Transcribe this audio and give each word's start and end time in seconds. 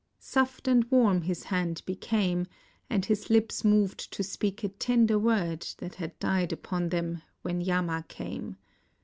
Soft 0.17 0.67
and 0.67 0.83
warm 0.89 1.21
his 1.21 1.43
hand 1.43 1.83
became, 1.85 2.47
and 2.89 3.05
his 3.05 3.29
lips 3.29 3.63
moved 3.63 4.11
to 4.13 4.23
speak 4.23 4.63
a 4.63 4.69
tender 4.69 5.19
word 5.19 5.67
that 5.77 5.93
had 5.93 6.17
died 6.17 6.51
upon 6.51 6.89
them 6.89 7.21
when 7.43 7.61
Yama 7.61 8.03
came. 8.07 8.57